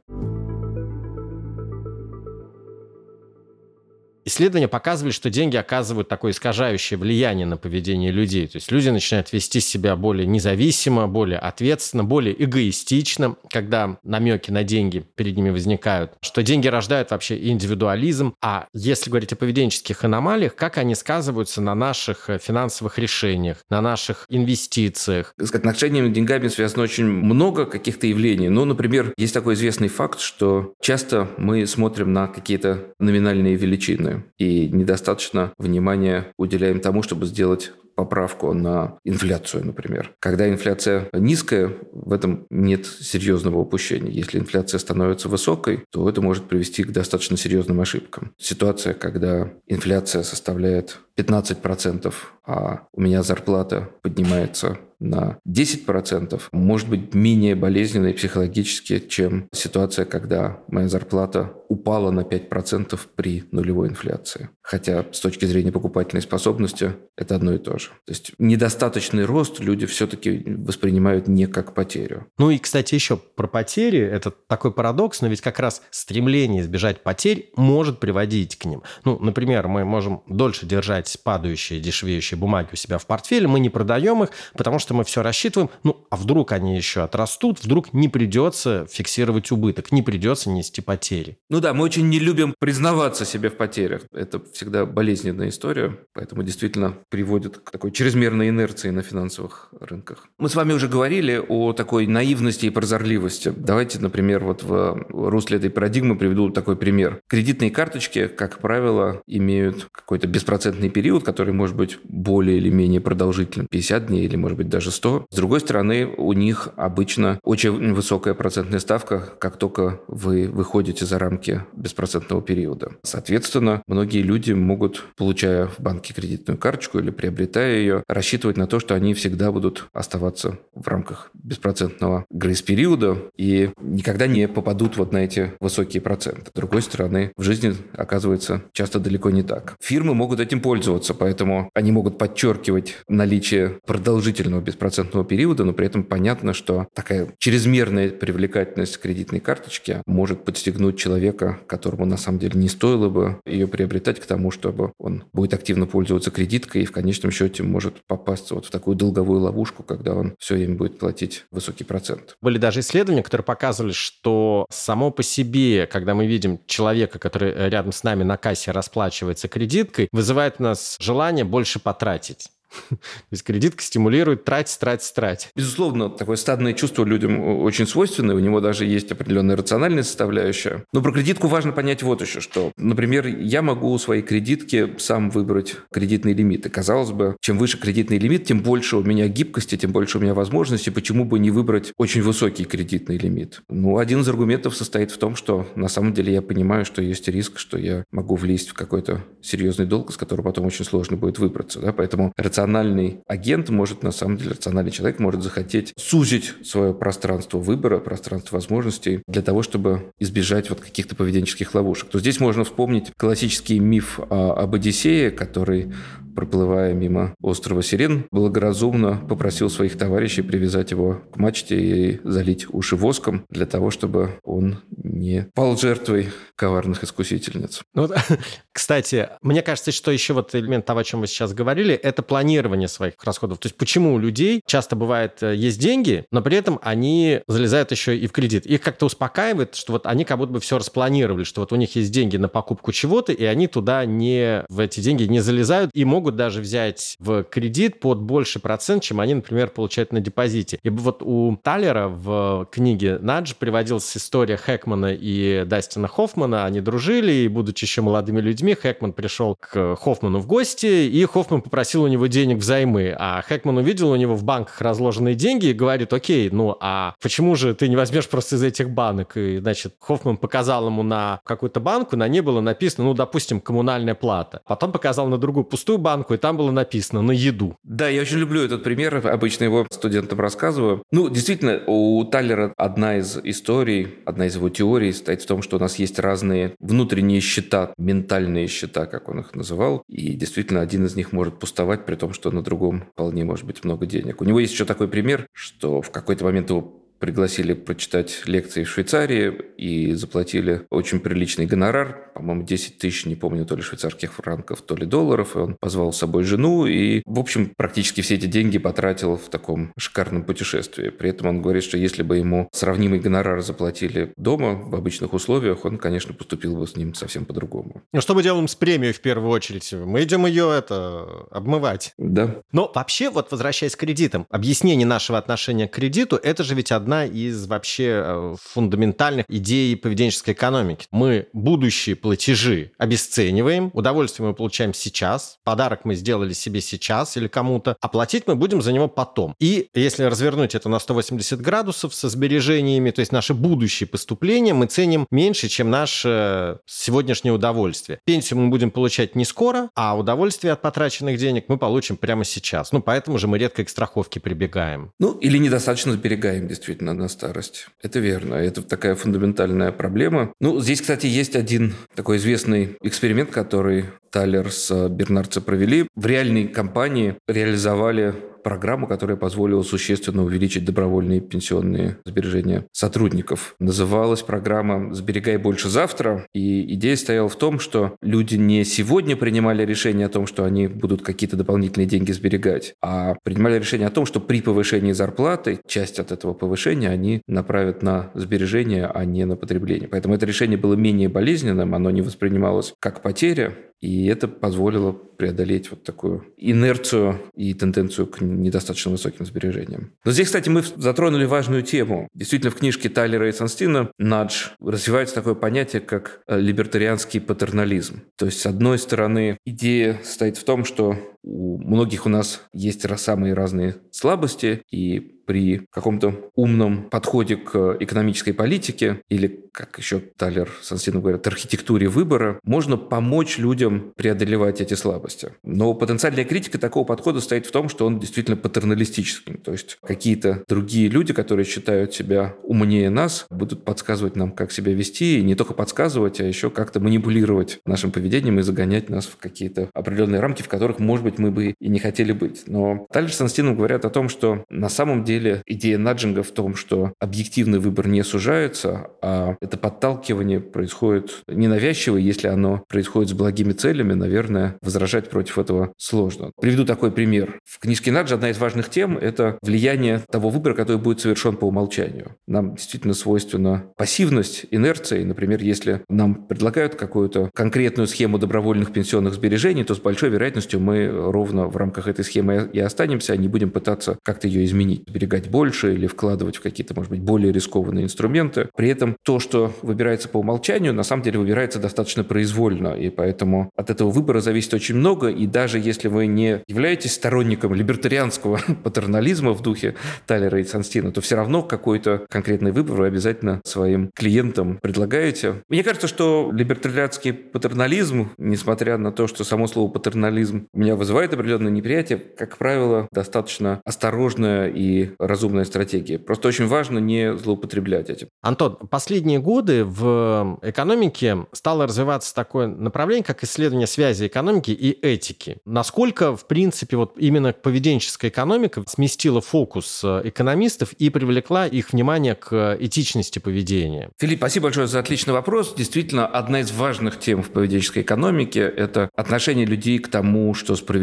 [4.25, 8.47] Исследования показывали, что деньги оказывают такое искажающее влияние на поведение людей.
[8.47, 14.63] То есть люди начинают вести себя более независимо, более ответственно, более эгоистично, когда намеки на
[14.63, 18.33] деньги перед ними возникают, что деньги рождают вообще индивидуализм.
[18.41, 23.81] А если говорить о поведенческих аномалиях, как они сказываются на наших э, финансовых решениях, на
[23.81, 25.33] наших инвестициях?
[25.37, 28.49] С отношениями к деньгами связано очень много каких-то явлений.
[28.49, 34.69] Ну, например, есть такой известный факт, что часто мы смотрим на какие-то номинальные величины и
[34.69, 40.13] недостаточно внимания уделяем тому, чтобы сделать поправку на инфляцию, например.
[40.19, 44.11] Когда инфляция низкая, в этом нет серьезного упущения.
[44.11, 48.33] Если инфляция становится высокой, то это может привести к достаточно серьезным ошибкам.
[48.37, 52.13] Ситуация, когда инфляция составляет 15%,
[52.45, 60.59] а у меня зарплата поднимается на 10%, может быть менее болезненной психологически, чем ситуация, когда
[60.67, 64.49] моя зарплата упала на 5% при нулевой инфляции.
[64.61, 67.89] Хотя с точки зрения покупательной способности это одно и то же.
[68.05, 72.27] То есть недостаточный рост люди все-таки воспринимают не как потерю.
[72.37, 73.99] Ну и, кстати, еще про потери.
[73.99, 78.83] Это такой парадокс, но ведь как раз стремление избежать потерь может приводить к ним.
[79.03, 83.69] Ну, например, мы можем дольше держать падающие, дешевеющие бумаги у себя в портфеле, мы не
[83.69, 88.09] продаем их, потому что мы все рассчитываем, ну, а вдруг они еще отрастут, вдруг не
[88.09, 91.37] придется фиксировать убыток, не придется нести потери.
[91.55, 94.01] Ну да, мы очень не любим признаваться себе в потерях.
[94.11, 100.27] Это всегда болезненная история, поэтому действительно приводит к такой чрезмерной инерции на финансовых рынках.
[100.37, 103.53] Мы с вами уже говорили о такой наивности и прозорливости.
[103.55, 107.21] Давайте, например, вот в русле этой парадигмы приведу такой пример.
[107.29, 113.67] Кредитные карточки, как правило, имеют какой-то беспроцентный период, который может быть более или менее продолжительным,
[113.71, 115.27] 50 дней или, может быть, даже 100.
[115.29, 121.17] С другой стороны, у них обычно очень высокая процентная ставка, как только вы выходите за
[121.17, 122.91] рамки беспроцентного периода.
[123.03, 128.79] Соответственно, многие люди могут, получая в банке кредитную карточку или приобретая ее, рассчитывать на то,
[128.79, 135.19] что они всегда будут оставаться в рамках беспроцентного грейс-периода и никогда не попадут вот на
[135.19, 136.51] эти высокие проценты.
[136.51, 139.75] С другой стороны, в жизни оказывается часто далеко не так.
[139.81, 146.03] Фирмы могут этим пользоваться, поэтому они могут подчеркивать наличие продолжительного беспроцентного периода, но при этом
[146.03, 152.69] понятно, что такая чрезмерная привлекательность кредитной карточки может подстегнуть человека, которому на самом деле не
[152.69, 157.31] стоило бы ее приобретать к тому, чтобы он будет активно пользоваться кредиткой и в конечном
[157.31, 161.83] счете может попасться вот в такую долговую ловушку, когда он все время будет платить высокий
[161.83, 162.35] процент.
[162.41, 167.91] Были даже исследования, которые показывали, что само по себе, когда мы видим человека, который рядом
[167.91, 172.49] с нами на кассе расплачивается кредиткой, вызывает у нас желание больше потратить.
[172.89, 172.97] То
[173.31, 175.49] есть кредитка стимулирует тратить, тратить, тратить.
[175.55, 180.85] Безусловно, такое стадное чувство людям очень свойственно, у него даже есть определенная рациональная составляющая.
[180.93, 182.71] Но про кредитку важно понять вот еще что.
[182.77, 186.69] Например, я могу у своей кредитки сам выбрать кредитные лимиты.
[186.69, 190.33] Казалось бы, чем выше кредитный лимит, тем больше у меня гибкости, тем больше у меня
[190.33, 190.91] возможностей.
[190.91, 193.61] Почему бы не выбрать очень высокий кредитный лимит?
[193.69, 197.27] Ну, один из аргументов состоит в том, что на самом деле я понимаю, что есть
[197.27, 201.39] риск, что я могу влезть в какой-то серьезный долг, из которого потом очень сложно будет
[201.39, 201.79] выбраться.
[201.79, 201.93] Да?
[201.93, 207.59] Поэтому рационально рациональный агент может, на самом деле, рациональный человек может захотеть сузить свое пространство
[207.59, 212.09] выбора, пространство возможностей для того, чтобы избежать вот каких-то поведенческих ловушек.
[212.09, 215.93] То здесь можно вспомнить классический миф об Одиссее, который
[216.35, 222.95] проплывая мимо острова Сирен, благоразумно попросил своих товарищей привязать его к мачте и залить уши
[222.95, 227.83] воском для того, чтобы он не пал жертвой коварных искусительниц.
[227.93, 228.09] Ну,
[228.71, 232.87] кстати, мне кажется, что еще вот элемент того, о чем вы сейчас говорили, это планирование
[232.87, 233.59] своих расходов.
[233.59, 237.91] То есть почему у людей часто бывает э, есть деньги, но при этом они залезают
[237.91, 238.65] еще и в кредит.
[238.65, 241.95] Их как-то успокаивает, что вот они как будто бы все распланировали, что вот у них
[241.95, 246.05] есть деньги на покупку чего-то, и они туда не, в эти деньги не залезают и
[246.05, 250.79] могут могут даже взять в кредит под больше процент, чем они, например, получают на депозите.
[250.81, 256.65] И вот у Талера в книге «Надж» приводилась история Хэкмана и Дастина Хоффмана.
[256.65, 261.61] Они дружили, и, будучи еще молодыми людьми, Хэкман пришел к Хоффману в гости, и Хоффман
[261.61, 263.15] попросил у него денег взаймы.
[263.15, 267.55] А Хэкман увидел у него в банках разложенные деньги и говорит, окей, ну а почему
[267.55, 269.37] же ты не возьмешь просто из этих банок?
[269.37, 274.15] И, значит, Хоффман показал ему на какую-то банку, на ней было написано, ну, допустим, коммунальная
[274.15, 274.61] плата.
[274.65, 277.75] Потом показал на другую пустую банку, банку, и там было написано «на еду».
[277.83, 281.03] Да, я очень люблю этот пример, обычно его студентам рассказываю.
[281.11, 285.75] Ну, действительно, у Таллера одна из историй, одна из его теорий стоит в том, что
[285.75, 291.05] у нас есть разные внутренние счета, ментальные счета, как он их называл, и действительно один
[291.05, 294.41] из них может пустовать, при том, что на другом вполне может быть много денег.
[294.41, 298.89] У него есть еще такой пример, что в какой-то момент его пригласили прочитать лекции в
[298.89, 304.81] Швейцарии и заплатили очень приличный гонорар, по-моему, 10 тысяч, не помню, то ли швейцарских франков,
[304.81, 308.45] то ли долларов, и он позвал с собой жену, и, в общем, практически все эти
[308.45, 311.09] деньги потратил в таком шикарном путешествии.
[311.09, 315.85] При этом он говорит, что если бы ему сравнимый гонорар заплатили дома в обычных условиях,
[315.85, 318.01] он, конечно, поступил бы с ним совсем по-другому.
[318.11, 319.93] Ну, что мы делаем с премией в первую очередь?
[319.93, 322.13] Мы идем ее это обмывать.
[322.17, 322.61] Да.
[322.71, 327.25] Но вообще, вот возвращаясь к кредитам, объяснение нашего отношения к кредиту, это же ведь одна
[327.25, 331.05] из вообще э, фундаментальных идей поведенческой экономики.
[331.11, 337.95] Мы будущие платежи обесцениваем, удовольствие мы получаем сейчас, подарок мы сделали себе сейчас или кому-то,
[338.01, 339.53] а платить мы будем за него потом.
[339.59, 344.87] И если развернуть это на 180 градусов со сбережениями, то есть наши будущие поступления мы
[344.87, 348.19] ценим меньше, чем наше сегодняшнее удовольствие.
[348.25, 352.91] Пенсию мы будем получать не скоро, а удовольствие от потраченных денег мы получим прямо сейчас.
[352.91, 355.11] Ну, поэтому же мы редко к страховке прибегаем.
[355.19, 357.87] Ну, или недостаточно сберегаем действительно на старость.
[358.01, 358.55] Это верно.
[358.55, 360.53] Это такая фундаментальная проблема.
[360.59, 366.07] Ну, здесь, кстати, есть один такой известный эксперимент, который Талер с Бернардце провели.
[366.15, 368.35] В реальной компании реализовали
[368.65, 373.75] программу, которая позволила существенно увеличить добровольные пенсионные сбережения сотрудников.
[373.79, 376.47] Называлась программа «Сберегай больше завтра».
[376.51, 380.87] И идея стояла в том, что люди не сегодня принимали решение о том, что они
[380.87, 386.17] будут какие-то дополнительные деньги сберегать, а принимали решение о том, что при повышении зарплаты часть
[386.17, 390.07] от этого повышения они направят на сбережения, а не на потребление.
[390.07, 395.89] Поэтому это решение было менее болезненным, оно не воспринималось как потеря, и это позволило преодолеть
[395.89, 400.13] вот такую инерцию и тенденцию к недостаточно высоким сбережениям.
[400.23, 402.29] Но здесь, кстати, мы затронули важную тему.
[402.33, 408.23] Действительно, в книжке Тайлера и Санстина «Надж» развивается такое понятие, как э, либертарианский патернализм.
[408.37, 413.05] То есть, с одной стороны, идея стоит в том, что у многих у нас есть
[413.19, 420.69] самые разные слабости, и при каком-то умном подходе к экономической политике или, как еще Талер
[420.81, 425.51] Сансинов говорят, архитектуре выбора, можно помочь людям преодолевать эти слабости.
[425.63, 429.57] Но потенциальная критика такого подхода стоит в том, что он действительно патерналистический.
[429.57, 434.93] То есть какие-то другие люди, которые считают себя умнее нас, будут подсказывать нам, как себя
[434.93, 439.37] вести, и не только подсказывать, а еще как-то манипулировать нашим поведением и загонять нас в
[439.37, 442.63] какие-то определенные рамки, в которых, может быть, мы бы и не хотели быть.
[442.67, 446.75] Но Талер с Санстином говорят о том, что на самом деле идея наджинга в том,
[446.75, 453.73] что объективный выбор не сужается, а это подталкивание происходит ненавязчиво, если оно происходит с благими
[453.73, 456.51] целями, наверное, возражать против этого сложно.
[456.59, 457.59] Приведу такой пример.
[457.63, 461.65] В книжке Наджа одна из важных тем– это влияние того выбора, который будет совершен по
[461.65, 462.35] умолчанию.
[462.47, 465.19] Нам действительно свойственна пассивность, инерция.
[465.19, 470.79] И, например, если нам предлагают какую-то конкретную схему добровольных пенсионных сбережений, то с большой вероятностью
[470.79, 475.03] мы ровно в рамках этой схемы и останемся, а не будем пытаться как-то ее изменить
[475.07, 478.69] сберегать больше или вкладывать в какие-то, может быть, более рискованные инструменты.
[478.75, 483.71] При этом то, что выбирается по умолчанию, на самом деле выбирается достаточно произвольно, и поэтому
[483.75, 489.53] от этого выбора зависит очень много, и даже если вы не являетесь сторонником либертарианского патернализма
[489.53, 489.95] в духе
[490.25, 495.63] Талера и Санстина, то все равно какой-то конкретный выбор вы обязательно своим клиентам предлагаете.
[495.69, 501.33] Мне кажется, что либертарианский патернализм, несмотря на то, что само слово патернализм у меня вызывает
[501.33, 506.17] определенное неприятие, как правило, достаточно осторожное и разумная стратегия.
[506.17, 508.27] Просто очень важно не злоупотреблять этим.
[508.41, 515.57] Антон, последние годы в экономике стало развиваться такое направление, как исследование связи экономики и этики.
[515.65, 522.33] Насколько, в принципе, вот именно поведенческая экономика сместила фокус э, экономистов и привлекла их внимание
[522.33, 524.09] к этичности поведения?
[524.19, 525.75] Филипп, спасибо большое за отличный вопрос.
[525.77, 530.94] Действительно, одна из важных тем в поведенческой экономике– это отношение людей к тому, что справедливо,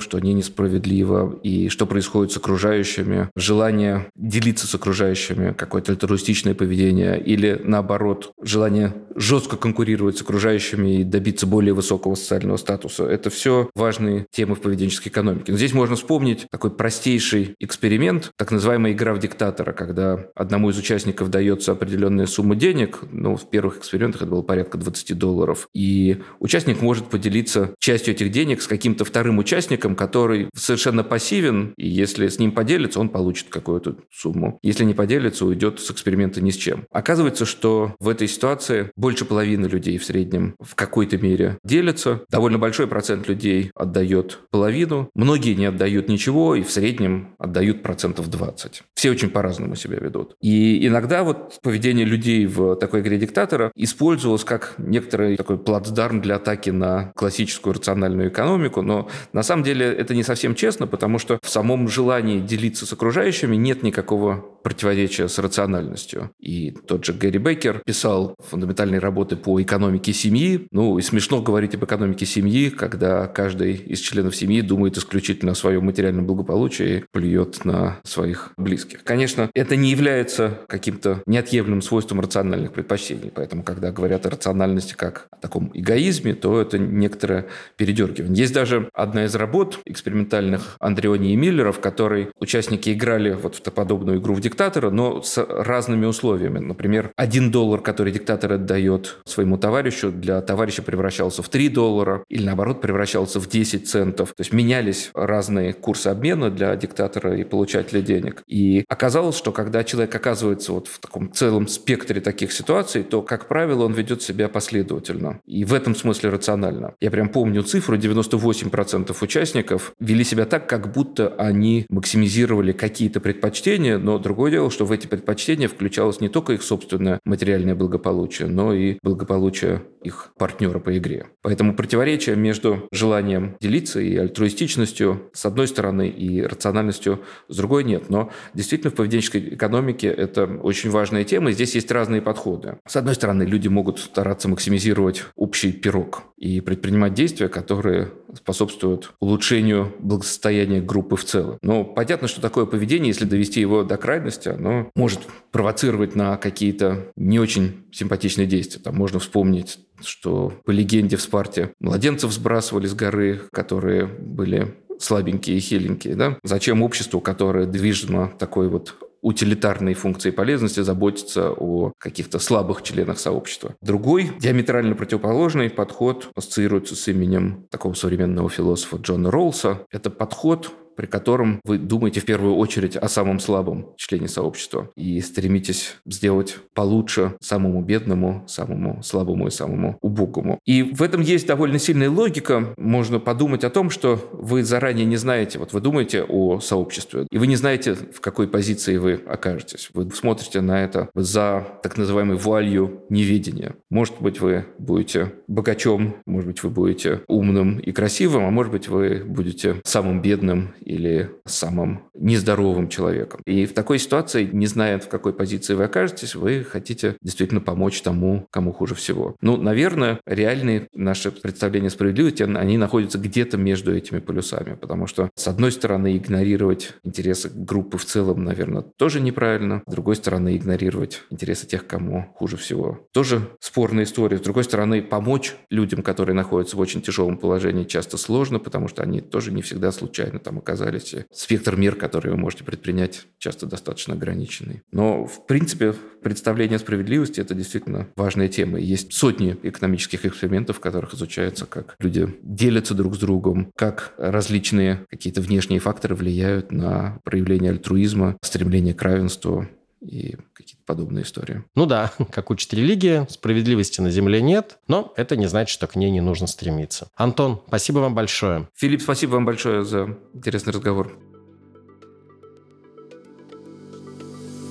[0.00, 7.20] что не несправедливо, и что происходит с окружающими, желание делиться с окружающими, какое-то альтруистичное поведение,
[7.20, 13.04] или наоборот, желание жестко конкурировать с окружающими и добиться более высокого социального статуса.
[13.04, 15.52] Это все важные темы в поведенческой экономике.
[15.52, 20.78] Но здесь можно вспомнить такой простейший эксперимент, так называемая игра в диктатора, когда одному из
[20.78, 26.18] участников дается определенная сумма денег, ну, в первых экспериментах это было порядка 20 долларов, и
[26.40, 32.28] участник может поделиться частью этих денег с каким-то вторым участником, который совершенно пассивен, и если
[32.28, 34.58] с ним поделится, он получит какую-то сумму.
[34.62, 36.86] Если не поделится, уйдет с эксперимента ни с чем.
[36.90, 42.22] Оказывается, что в этой ситуации больше половины людей в среднем в какой-то мере делятся.
[42.30, 45.10] Довольно большой процент людей отдает половину.
[45.14, 48.82] Многие не отдают ничего и в среднем отдают процентов 20.
[48.94, 50.36] Все очень по-разному себя ведут.
[50.40, 56.36] И иногда вот поведение людей в такой игре диктатора использовалось как некоторый такой плацдарм для
[56.36, 61.38] атаки на классическую рациональную экономику, но на самом деле это не совсем честно, потому что
[61.42, 66.30] в самом желании делиться с окружающими нет никакого противоречие с рациональностью.
[66.40, 70.66] И тот же Гэри Бейкер писал фундаментальные работы по экономике семьи.
[70.70, 75.54] Ну, и смешно говорить об экономике семьи, когда каждый из членов семьи думает исключительно о
[75.54, 79.04] своем материальном благополучии и плюет на своих близких.
[79.04, 83.30] Конечно, это не является каким-то неотъемлемым свойством рациональных предпочтений.
[83.34, 87.46] Поэтому, когда говорят о рациональности как о таком эгоизме, то это некоторое
[87.76, 88.36] передергивание.
[88.36, 93.62] Есть даже одна из работ экспериментальных Андреони и Миллера, в которой участники играли вот в
[93.72, 96.58] подобную игру в диктатора, но с разными условиями.
[96.58, 102.44] Например, один доллар, который диктатор отдает своему товарищу, для товарища превращался в 3 доллара, или
[102.44, 104.30] наоборот превращался в 10 центов.
[104.30, 108.42] То есть менялись разные курсы обмена для диктатора и получателя денег.
[108.46, 113.48] И оказалось, что когда человек оказывается вот в таком целом спектре таких ситуаций, то, как
[113.48, 115.40] правило, он ведет себя последовательно.
[115.46, 116.94] И в этом смысле рационально.
[117.00, 123.98] Я прям помню цифру, 98% участников вели себя так, как будто они максимизировали какие-то предпочтения,
[123.98, 128.72] но другое дело, что в эти предпочтения включалось не только их собственное материальное благополучие, но
[128.72, 131.26] и благополучие их партнера по игре.
[131.42, 138.10] Поэтому противоречие между желанием делиться и альтруистичностью с одной стороны и рациональностью с другой нет.
[138.10, 142.78] Но действительно в поведенческой экономике это очень важная тема, и здесь есть разные подходы.
[142.86, 148.83] С одной стороны, люди могут стараться максимизировать общий пирог и предпринимать действия, которые способствуют
[149.20, 151.58] улучшению благосостояния группы в целом.
[151.62, 155.20] Но понятно, что такое поведение, если довести его до крайности, оно может
[155.50, 158.82] провоцировать на какие-то не очень симпатичные действия.
[158.82, 165.56] Там можно вспомнить что по легенде в Спарте младенцев сбрасывали с горы, которые были слабенькие
[165.56, 166.14] и хиленькие.
[166.14, 166.38] Да?
[166.42, 173.74] Зачем обществу, которое движимо такой вот утилитарной функции полезности заботиться о каких-то слабых членах сообщества.
[173.80, 179.86] Другой, диаметрально противоположный подход ассоциируется с именем такого современного философа Джона Роллса.
[179.90, 185.20] Это подход при котором вы думаете в первую очередь о самом слабом члене сообщества и
[185.20, 190.58] стремитесь сделать получше самому бедному, самому слабому и самому убогому.
[190.64, 192.74] И в этом есть довольно сильная логика.
[192.76, 197.38] Можно подумать о том, что вы заранее не знаете, вот вы думаете о сообществе, и
[197.38, 199.90] вы не знаете, в какой позиции вы окажетесь.
[199.94, 203.74] Вы смотрите на это за так называемой вуалью неведения.
[203.90, 208.88] Может быть, вы будете богачом, может быть, вы будете умным и красивым, а может быть,
[208.88, 213.40] вы будете самым бедным или самым нездоровым человеком.
[213.46, 218.00] И в такой ситуации, не зная, в какой позиции вы окажетесь, вы хотите действительно помочь
[218.02, 219.36] тому, кому хуже всего.
[219.40, 225.48] Ну, наверное, реальные наши представления справедливости, они находятся где-то между этими полюсами, потому что, с
[225.48, 231.66] одной стороны, игнорировать интересы группы в целом, наверное, тоже неправильно, с другой стороны, игнорировать интересы
[231.66, 233.06] тех, кому хуже всего.
[233.12, 234.38] Тоже спорная история.
[234.38, 239.02] С другой стороны, помочь людям, которые находятся в очень тяжелом положении, часто сложно, потому что
[239.02, 241.14] они тоже не всегда случайно там оказываются оказались.
[241.32, 244.82] Спектр мер, которые вы можете предпринять, часто достаточно ограниченный.
[244.92, 248.78] Но, в принципе, представление справедливости– это действительно важная тема.
[248.78, 255.06] Есть сотни экономических экспериментов, в которых изучается, как люди делятся друг с другом, как различные
[255.10, 259.68] какие-то внешние факторы влияют на проявление альтруизма, стремление к равенству
[260.04, 261.64] и какие-то подобные истории.
[261.74, 265.96] Ну да, как учит религия, справедливости на Земле нет, но это не значит, что к
[265.96, 267.08] ней не нужно стремиться.
[267.16, 268.68] Антон, спасибо вам большое.
[268.74, 271.33] Филипп, спасибо вам большое за интересный разговор.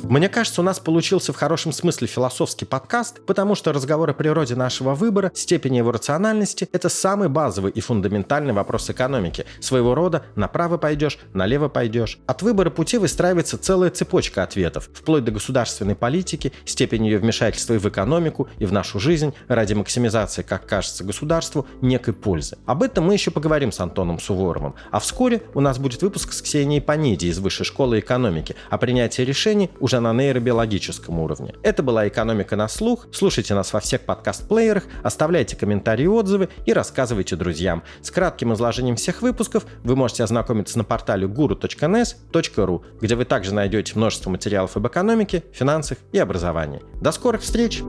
[0.04, 4.54] Мне кажется, у нас получился в хорошем смысле философский подкаст, потому что разговор о природе
[4.54, 9.46] нашего выбора, степени его рациональности– это самый базовый и фундаментальный вопрос экономики.
[9.62, 12.20] Своего рода направо пойдешь, налево пойдешь.
[12.28, 17.78] От выбора пути выстраивается целая цепочка ответов, вплоть до государственной политики, степени ее вмешательства и
[17.78, 22.58] в экономику, и в нашу жизнь, ради максимизации, как кажется государству, некой пользы.
[22.66, 24.76] Об этом мы еще поговорим с Антоном Суворовым.
[24.92, 29.22] А вскоре у нас будет выпуск с Ксенией Паниди из Высшей школы экономики о принятии
[29.22, 31.54] решений уже уже на нейробиологическом уровне.
[31.62, 33.08] Это была «Экономика на слух».
[33.12, 37.84] Слушайте нас во всех подкаст-плеерах, оставляйте комментарии и отзывы и рассказывайте друзьям.
[38.02, 43.94] С кратким изложением всех выпусков вы можете ознакомиться на портале guru.nes.ru, где вы также найдете
[43.96, 46.82] множество материалов об экономике, финансах и образовании.
[47.00, 47.84] До скорых встреч!